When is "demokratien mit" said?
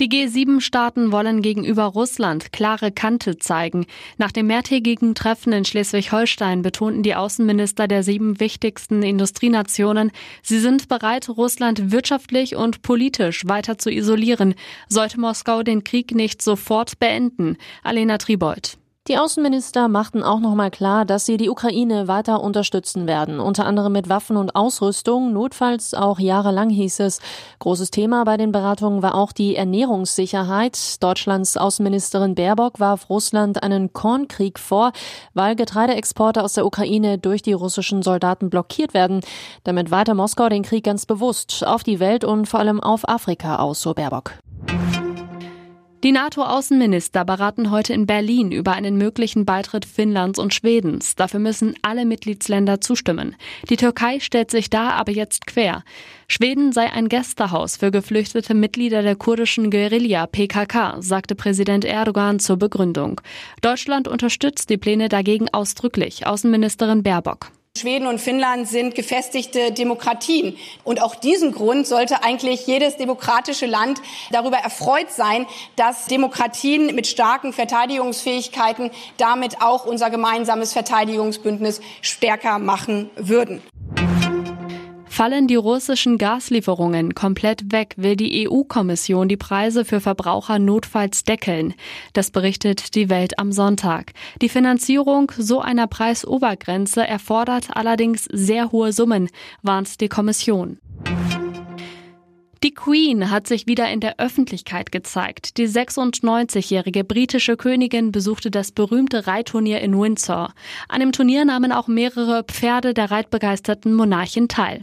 76.06-77.06